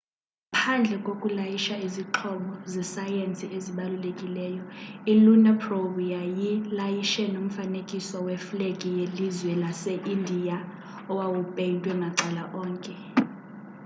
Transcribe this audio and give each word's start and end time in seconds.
ngaphandle 0.49 0.95
kokulayisha 1.05 1.75
izixhobo 1.87 2.53
zesayensi 2.73 3.45
ezibalulekileyo 3.57 4.63
i-lunar 5.13 5.55
probe 5.63 6.03
yayilayishe 6.15 7.23
nomfanekiso 7.33 8.17
weflegi 8.27 8.89
yelizwe 8.99 9.51
lase-indiya 9.63 10.57
owawupeyntwe 11.11 11.91
macala 12.01 12.43
onke 12.63 12.95